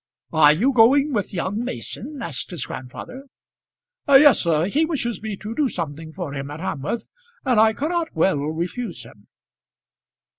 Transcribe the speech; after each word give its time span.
"Are 0.33 0.51
you 0.51 0.73
going 0.73 1.13
with 1.13 1.31
young 1.31 1.63
Mason?" 1.63 2.17
asked 2.23 2.49
his 2.49 2.65
grandfather. 2.65 3.25
"Yes, 4.07 4.39
sir; 4.39 4.65
he 4.65 4.83
wishes 4.83 5.21
me 5.21 5.37
to 5.37 5.53
do 5.53 5.69
something 5.69 6.11
for 6.11 6.33
him 6.33 6.49
at 6.49 6.59
Hamworth, 6.59 7.07
and 7.45 7.59
I 7.59 7.73
cannot 7.73 8.15
well 8.15 8.39
refuse 8.39 9.03
him." 9.03 9.27